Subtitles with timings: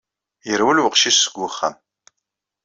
[0.47, 1.75] Yerwel weqcic seg wexxam.